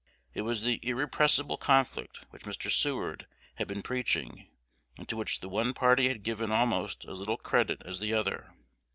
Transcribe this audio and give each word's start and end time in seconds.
It 0.33 0.41
was 0.41 0.63
the 0.63 0.79
"irrepressible 0.81 1.57
conflict" 1.57 2.21
which 2.31 2.41
Mr. 2.45 2.71
Seward 2.71 3.27
had 3.57 3.67
been 3.67 3.83
preaching, 3.83 4.47
and 4.97 5.07
to 5.07 5.15
which 5.15 5.41
the 5.41 5.47
one 5.47 5.75
party 5.75 6.07
had 6.07 6.23
given 6.23 6.51
almost 6.51 7.05
as 7.05 7.19
little 7.19 7.37
credit 7.37 7.83
as 7.85 7.99
the 7.99 8.11
other. 8.15 8.51